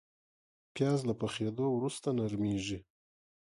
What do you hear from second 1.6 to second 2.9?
وروسته نرمېږي